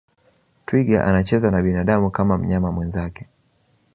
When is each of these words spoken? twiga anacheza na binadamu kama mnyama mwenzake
twiga 0.65 1.03
anacheza 1.05 1.51
na 1.51 1.61
binadamu 1.61 2.11
kama 2.11 2.37
mnyama 2.37 2.71
mwenzake 2.71 3.27